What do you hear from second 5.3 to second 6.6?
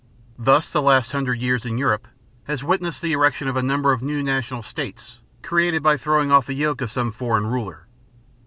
created by throwing off the